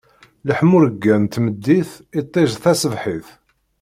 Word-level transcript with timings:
Leḥmuṛegga 0.47 1.15
n 1.23 1.25
tmeddit, 1.33 1.91
iṭij 2.19 2.49
taṣebḥit! 2.63 3.27